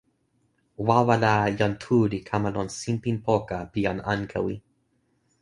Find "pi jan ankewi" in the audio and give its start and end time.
3.71-4.55